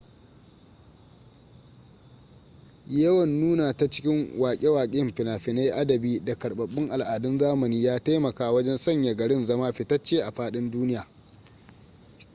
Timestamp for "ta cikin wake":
3.77-4.67